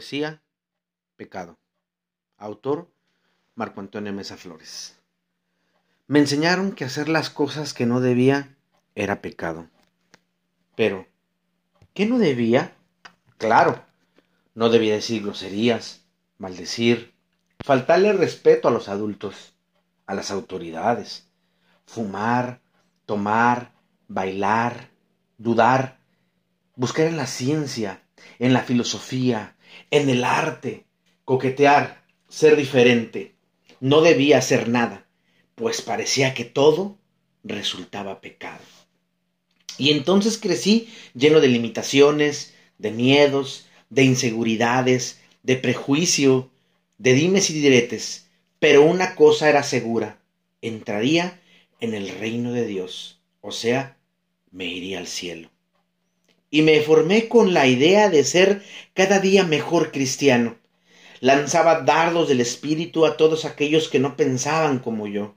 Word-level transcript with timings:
Poesía, 0.00 0.40
Pecado. 1.16 1.58
Autor, 2.38 2.90
Marco 3.54 3.80
Antonio 3.80 4.14
Mesa 4.14 4.38
Flores. 4.38 4.98
Me 6.06 6.20
enseñaron 6.20 6.72
que 6.72 6.86
hacer 6.86 7.10
las 7.10 7.28
cosas 7.28 7.74
que 7.74 7.84
no 7.84 8.00
debía 8.00 8.56
era 8.94 9.20
pecado. 9.20 9.68
Pero, 10.74 11.06
¿qué 11.92 12.06
no 12.06 12.18
debía? 12.18 12.72
Claro, 13.36 13.84
no 14.54 14.70
debía 14.70 14.94
decir 14.94 15.22
groserías, 15.22 16.00
maldecir, 16.38 17.12
faltarle 17.62 18.14
respeto 18.14 18.68
a 18.68 18.70
los 18.70 18.88
adultos, 18.88 19.52
a 20.06 20.14
las 20.14 20.30
autoridades, 20.30 21.28
fumar, 21.84 22.62
tomar, 23.04 23.72
bailar, 24.08 24.88
dudar, 25.36 25.98
buscar 26.74 27.06
en 27.06 27.18
la 27.18 27.26
ciencia, 27.26 28.02
en 28.38 28.54
la 28.54 28.62
filosofía, 28.62 29.56
en 29.90 30.08
el 30.08 30.24
arte, 30.24 30.84
coquetear, 31.24 32.04
ser 32.28 32.56
diferente. 32.56 33.34
No 33.80 34.02
debía 34.02 34.38
hacer 34.38 34.68
nada, 34.68 35.06
pues 35.54 35.82
parecía 35.82 36.34
que 36.34 36.44
todo 36.44 36.98
resultaba 37.44 38.20
pecado. 38.20 38.62
Y 39.78 39.90
entonces 39.90 40.38
crecí 40.38 40.88
lleno 41.14 41.40
de 41.40 41.48
limitaciones, 41.48 42.54
de 42.78 42.90
miedos, 42.90 43.66
de 43.88 44.04
inseguridades, 44.04 45.20
de 45.42 45.56
prejuicio, 45.56 46.50
de 46.98 47.14
dimes 47.14 47.50
y 47.50 47.60
diretes, 47.60 48.26
pero 48.58 48.82
una 48.82 49.14
cosa 49.14 49.48
era 49.48 49.62
segura, 49.62 50.20
entraría 50.60 51.40
en 51.80 51.94
el 51.94 52.10
reino 52.10 52.52
de 52.52 52.66
Dios, 52.66 53.20
o 53.40 53.52
sea, 53.52 53.96
me 54.50 54.66
iría 54.66 54.98
al 54.98 55.06
cielo 55.06 55.50
y 56.50 56.62
me 56.62 56.80
formé 56.80 57.28
con 57.28 57.54
la 57.54 57.66
idea 57.66 58.10
de 58.10 58.24
ser 58.24 58.62
cada 58.92 59.20
día 59.20 59.44
mejor 59.44 59.92
cristiano. 59.92 60.56
Lanzaba 61.20 61.82
dardos 61.82 62.28
del 62.28 62.40
Espíritu 62.40 63.06
a 63.06 63.16
todos 63.16 63.44
aquellos 63.44 63.88
que 63.88 64.00
no 64.00 64.16
pensaban 64.16 64.80
como 64.80 65.06
yo. 65.06 65.36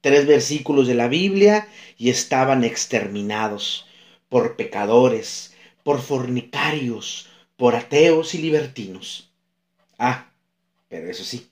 Tres 0.00 0.26
versículos 0.26 0.86
de 0.86 0.94
la 0.94 1.08
Biblia 1.08 1.68
y 1.98 2.10
estaban 2.10 2.62
exterminados 2.62 3.86
por 4.28 4.56
pecadores, 4.56 5.54
por 5.82 6.00
fornicarios, 6.00 7.28
por 7.56 7.74
ateos 7.74 8.34
y 8.34 8.38
libertinos. 8.38 9.32
Ah, 9.98 10.30
pero 10.88 11.10
eso 11.10 11.24
sí, 11.24 11.48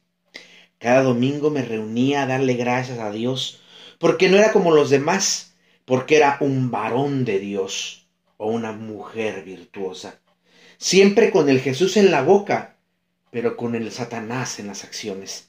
cada 0.78 1.02
domingo 1.02 1.50
me 1.50 1.62
reunía 1.62 2.22
a 2.22 2.26
darle 2.26 2.54
gracias 2.54 2.98
a 2.98 3.10
Dios, 3.10 3.60
porque 3.98 4.28
no 4.28 4.36
era 4.36 4.52
como 4.52 4.72
los 4.72 4.90
demás, 4.90 5.54
porque 5.84 6.16
era 6.16 6.36
un 6.40 6.70
varón 6.70 7.24
de 7.24 7.38
Dios 7.38 8.01
o 8.42 8.48
una 8.48 8.72
mujer 8.72 9.44
virtuosa, 9.44 10.18
siempre 10.76 11.30
con 11.30 11.48
el 11.48 11.60
Jesús 11.60 11.96
en 11.96 12.10
la 12.10 12.22
boca, 12.22 12.76
pero 13.30 13.56
con 13.56 13.76
el 13.76 13.92
Satanás 13.92 14.58
en 14.58 14.66
las 14.66 14.82
acciones. 14.82 15.46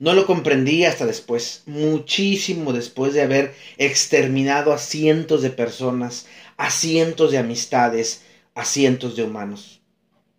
No 0.00 0.12
lo 0.14 0.26
comprendí 0.26 0.84
hasta 0.84 1.06
después, 1.06 1.62
muchísimo 1.66 2.72
después 2.72 3.14
de 3.14 3.22
haber 3.22 3.54
exterminado 3.78 4.72
a 4.72 4.78
cientos 4.78 5.42
de 5.42 5.50
personas, 5.50 6.26
a 6.56 6.68
cientos 6.72 7.30
de 7.30 7.38
amistades, 7.38 8.22
a 8.56 8.64
cientos 8.64 9.14
de 9.14 9.22
humanos. 9.22 9.82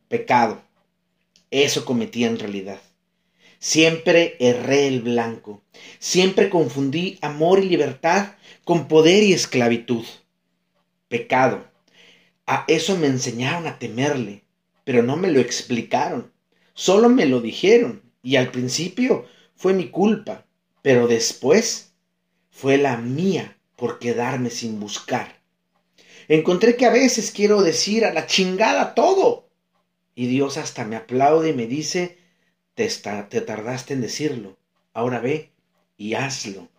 Pecado. 0.10 0.62
Eso 1.52 1.86
cometí 1.86 2.26
en 2.26 2.38
realidad. 2.38 2.82
Siempre 3.60 4.36
erré 4.42 4.88
el 4.88 5.02
blanco. 5.02 5.62
Siempre 6.00 6.50
confundí 6.50 7.18
amor 7.22 7.60
y 7.60 7.70
libertad 7.70 8.34
con 8.66 8.90
poder 8.90 9.24
y 9.24 9.32
esclavitud 9.32 10.04
pecado. 11.12 11.68
A 12.48 12.64
eso 12.68 12.98
me 12.98 13.08
enseñaron 13.08 13.68
a 13.68 13.78
temerle, 13.78 14.46
pero 14.86 15.04
no 15.04 15.18
me 15.18 15.30
lo 15.30 15.40
explicaron, 15.42 16.32
solo 16.74 17.10
me 17.10 17.26
lo 17.26 17.42
dijeron, 17.42 18.02
y 18.24 18.38
al 18.38 18.50
principio 18.50 19.28
fue 19.56 19.74
mi 19.74 19.90
culpa, 19.90 20.46
pero 20.82 21.08
después 21.08 21.92
fue 22.50 22.78
la 22.78 22.98
mía 22.98 23.58
por 23.76 24.00
quedarme 24.00 24.50
sin 24.50 24.80
buscar. 24.80 25.42
Encontré 26.28 26.78
que 26.78 26.86
a 26.86 26.92
veces 26.92 27.32
quiero 27.32 27.62
decir 27.62 28.06
a 28.06 28.14
la 28.14 28.26
chingada 28.26 28.96
todo, 28.96 29.50
y 30.16 30.28
Dios 30.28 30.58
hasta 30.58 30.86
me 30.86 30.96
aplaude 30.96 31.50
y 31.50 31.54
me 31.54 31.68
dice, 31.68 32.18
te, 32.74 32.88
te 32.88 33.42
tardaste 33.42 33.94
en 33.94 34.02
decirlo, 34.02 34.58
ahora 34.94 35.20
ve 35.20 35.52
y 35.98 36.14
hazlo. 36.14 36.71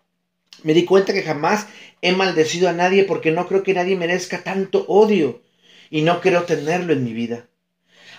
Me 0.62 0.75
di 0.75 0.84
cuenta 0.84 1.12
que 1.12 1.23
jamás 1.23 1.67
he 2.03 2.12
maldecido 2.12 2.69
a 2.69 2.73
nadie 2.73 3.05
porque 3.05 3.33
no 3.33 3.49
creo 3.49 3.62
que 3.62 3.75
nadie 3.75 3.97
merezca 3.97 4.45
tanto 4.45 4.84
odio 4.89 5.43
y 5.91 6.03
no 6.03 6.21
quiero 6.21 6.45
tenerlo 6.45 6.93
en 6.93 7.05
mi 7.05 7.12
vida. 7.12 7.49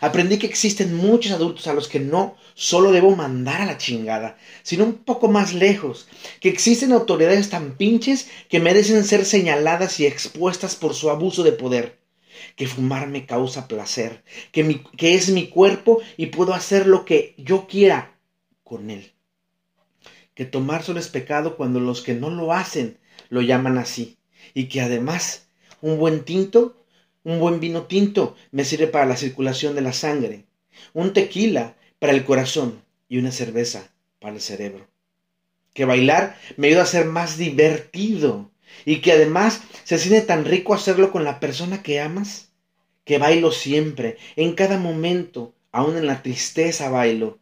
Aprendí 0.02 0.38
que 0.38 0.48
existen 0.48 0.94
muchos 0.94 1.32
adultos 1.32 1.68
a 1.68 1.74
los 1.74 1.88
que 1.88 2.02
no 2.02 2.36
solo 2.56 2.92
debo 2.92 3.16
mandar 3.16 3.62
a 3.62 3.66
la 3.66 3.78
chingada, 3.78 4.38
sino 4.62 4.84
un 4.84 4.96
poco 4.96 5.30
más 5.30 5.54
lejos, 5.54 6.10
que 6.42 6.50
existen 6.50 6.92
autoridades 6.92 7.50
tan 7.50 7.78
pinches 7.78 8.28
que 8.50 8.60
merecen 8.60 9.06
ser 9.06 9.24
señaladas 9.24 10.02
y 10.02 10.06
expuestas 10.06 10.76
por 10.76 10.94
su 10.94 11.10
abuso 11.10 11.44
de 11.44 11.54
poder, 11.54 12.00
que 12.58 12.68
fumar 12.68 13.08
me 13.08 13.26
causa 13.26 13.70
placer, 13.70 14.24
que, 14.52 14.82
que 14.98 15.16
es 15.16 15.30
mi 15.30 15.48
cuerpo 15.48 16.02
y 16.18 16.26
puedo 16.26 16.54
hacer 16.54 16.86
lo 16.86 17.06
que 17.06 17.34
yo 17.38 17.68
quiera 17.68 18.18
con 18.66 18.90
él 18.90 19.13
que 20.36 20.46
tomar 20.46 20.84
solo 20.84 21.00
es 21.00 21.08
pecado 21.08 21.56
cuando 21.56 21.80
los 21.80 22.02
que 22.02 22.14
no 22.14 22.30
lo 22.30 22.54
hacen 22.54 22.98
lo 23.30 23.42
llaman 23.42 23.78
así, 23.78 24.18
y 24.54 24.66
que 24.66 24.82
además 24.82 25.48
un 25.82 25.98
buen 25.98 26.24
tinto, 26.24 26.76
un 27.24 27.40
buen 27.40 27.60
vino 27.60 27.84
tinto 27.84 28.36
me 28.52 28.66
sirve 28.66 28.88
para 28.88 29.06
la 29.06 29.18
circulación 29.18 29.76
de 29.76 29.82
la 29.82 29.94
sangre, 29.94 30.46
un 30.94 31.14
tequila 31.14 31.76
para 32.00 32.14
el 32.14 32.26
corazón 32.26 32.82
y 33.08 33.18
una 33.18 33.32
cerveza 33.32 33.92
para 34.20 34.36
el 34.36 34.42
cerebro. 34.42 34.88
Que 35.74 35.86
bailar 35.86 36.38
me 36.58 36.68
ayuda 36.68 36.84
a 36.84 36.88
ser 36.88 37.06
más 37.06 37.38
divertido 37.38 38.52
y 38.86 39.02
que 39.02 39.12
además 39.12 39.62
se 39.84 39.98
siente 39.98 40.22
tan 40.22 40.46
rico 40.46 40.74
hacerlo 40.74 41.12
con 41.12 41.24
la 41.24 41.40
persona 41.40 41.84
que 41.84 42.00
amas, 42.00 42.50
que 43.06 43.18
bailo 43.18 43.52
siempre, 43.52 44.18
en 44.36 44.54
cada 44.54 44.78
momento, 44.78 45.54
aun 45.72 45.98
en 45.98 46.08
la 46.08 46.22
tristeza 46.22 46.90
bailo, 46.90 47.40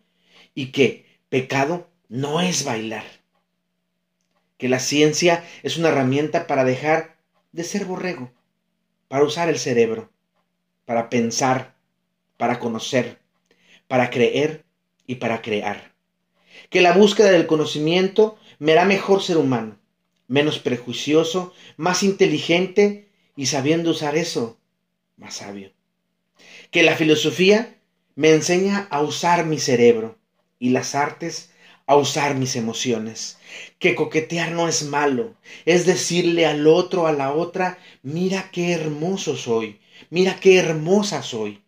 y 0.56 0.68
que 0.68 1.06
pecado 1.30 1.91
no 2.12 2.42
es 2.42 2.66
bailar. 2.66 3.06
Que 4.58 4.68
la 4.68 4.80
ciencia 4.80 5.46
es 5.64 5.78
una 5.78 5.88
herramienta 5.88 6.46
para 6.46 6.66
dejar 6.66 7.16
de 7.54 7.64
ser 7.64 7.86
borrego, 7.86 8.34
para 9.08 9.24
usar 9.24 9.48
el 9.48 9.58
cerebro, 9.58 10.12
para 10.84 11.10
pensar, 11.10 11.74
para 12.36 12.60
conocer, 12.60 13.20
para 13.88 14.10
creer 14.10 14.66
y 15.08 15.16
para 15.16 15.42
crear. 15.42 15.94
Que 16.70 16.82
la 16.82 16.92
búsqueda 16.92 17.32
del 17.32 17.48
conocimiento 17.48 18.38
me 18.60 18.74
hará 18.74 18.84
mejor 18.84 19.24
ser 19.24 19.38
humano, 19.38 19.80
menos 20.28 20.60
prejuicioso, 20.60 21.54
más 21.78 22.04
inteligente 22.04 23.10
y 23.38 23.46
sabiendo 23.46 23.92
usar 23.92 24.18
eso, 24.18 24.60
más 25.16 25.36
sabio. 25.36 25.72
Que 26.72 26.84
la 26.84 26.98
filosofía 26.98 27.78
me 28.16 28.32
enseña 28.32 28.90
a 28.92 29.02
usar 29.02 29.46
mi 29.46 29.60
cerebro 29.60 30.20
y 30.60 30.72
las 30.72 30.94
artes 30.94 31.51
a 31.92 31.98
usar 31.98 32.36
mis 32.36 32.56
emociones, 32.56 33.38
que 33.78 33.96
coquetear 33.96 34.54
no 34.54 34.70
es 34.70 34.84
malo, 34.84 35.36
es 35.66 35.86
decirle 35.86 36.46
al 36.46 36.66
otro, 36.66 37.06
a 37.06 37.12
la 37.12 37.34
otra, 37.34 37.80
mira 38.02 38.50
qué 38.50 38.72
hermoso 38.72 39.36
soy, 39.36 39.78
mira 40.10 40.40
qué 40.40 40.58
hermosa 40.58 41.22
soy, 41.22 41.62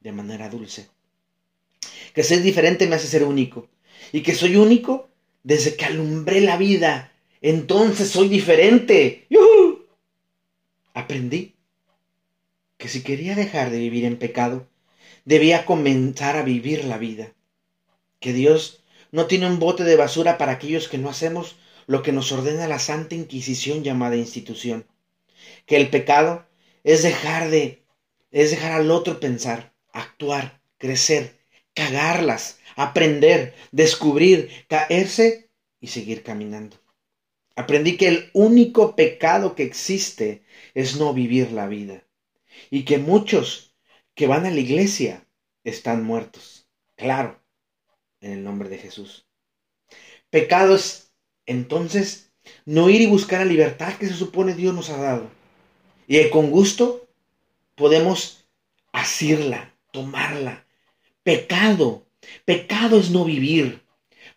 de 0.00 0.12
manera 0.12 0.48
dulce. 0.48 0.88
Que 2.14 2.22
ser 2.22 2.40
diferente 2.40 2.86
me 2.86 2.96
hace 2.96 3.06
ser 3.06 3.22
único, 3.22 3.68
y 4.12 4.22
que 4.22 4.34
soy 4.34 4.56
único 4.56 5.10
desde 5.42 5.76
que 5.76 5.84
alumbré 5.84 6.40
la 6.40 6.56
vida, 6.56 7.12
entonces 7.42 8.08
soy 8.08 8.28
diferente. 8.28 9.28
Aprendí 10.94 11.52
que 12.78 12.88
si 12.88 13.02
quería 13.02 13.34
dejar 13.34 13.68
de 13.68 13.78
vivir 13.78 14.06
en 14.06 14.16
pecado, 14.16 14.66
debía 15.26 15.66
comenzar 15.66 16.38
a 16.38 16.42
vivir 16.42 16.86
la 16.86 16.96
vida, 16.96 17.34
que 18.20 18.32
Dios 18.32 18.83
no 19.14 19.28
tiene 19.28 19.46
un 19.46 19.60
bote 19.60 19.84
de 19.84 19.94
basura 19.94 20.38
para 20.38 20.50
aquellos 20.50 20.88
que 20.88 20.98
no 20.98 21.08
hacemos 21.08 21.54
lo 21.86 22.02
que 22.02 22.10
nos 22.10 22.32
ordena 22.32 22.66
la 22.66 22.80
Santa 22.80 23.14
Inquisición 23.14 23.84
llamada 23.84 24.16
institución. 24.16 24.88
Que 25.66 25.76
el 25.76 25.88
pecado 25.88 26.48
es 26.82 27.04
dejar 27.04 27.48
de, 27.48 27.84
es 28.32 28.50
dejar 28.50 28.72
al 28.72 28.90
otro 28.90 29.20
pensar, 29.20 29.72
actuar, 29.92 30.60
crecer, 30.78 31.38
cagarlas, 31.74 32.58
aprender, 32.74 33.54
descubrir, 33.70 34.50
caerse 34.66 35.48
y 35.78 35.86
seguir 35.86 36.24
caminando. 36.24 36.76
Aprendí 37.54 37.96
que 37.96 38.08
el 38.08 38.30
único 38.32 38.96
pecado 38.96 39.54
que 39.54 39.62
existe 39.62 40.42
es 40.74 40.96
no 40.96 41.14
vivir 41.14 41.52
la 41.52 41.68
vida 41.68 42.02
y 42.68 42.84
que 42.84 42.98
muchos 42.98 43.76
que 44.16 44.26
van 44.26 44.44
a 44.44 44.50
la 44.50 44.58
iglesia 44.58 45.24
están 45.62 46.02
muertos. 46.02 46.68
Claro, 46.96 47.43
en 48.24 48.32
el 48.32 48.44
nombre 48.44 48.68
de 48.68 48.78
Jesús. 48.78 49.26
Pecado 50.30 50.74
es 50.74 51.12
entonces 51.46 52.32
no 52.64 52.88
ir 52.88 53.02
y 53.02 53.06
buscar 53.06 53.40
la 53.40 53.44
libertad 53.44 53.94
que 53.98 54.06
se 54.06 54.14
supone 54.14 54.54
Dios 54.54 54.74
nos 54.74 54.90
ha 54.90 54.96
dado. 54.96 55.30
Y 56.08 56.28
con 56.30 56.50
gusto 56.50 57.06
podemos 57.74 58.46
asirla, 58.92 59.74
tomarla. 59.92 60.66
Pecado, 61.22 62.06
pecado 62.44 62.98
es 62.98 63.10
no 63.10 63.24
vivir. 63.24 63.82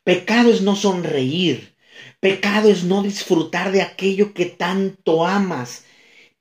Pecado 0.03 0.51
es 0.51 0.61
no 0.61 0.75
sonreír. 0.75 1.75
Pecado 2.19 2.69
es 2.69 2.83
no 2.83 3.03
disfrutar 3.03 3.71
de 3.71 3.81
aquello 3.81 4.33
que 4.33 4.45
tanto 4.45 5.25
amas. 5.25 5.85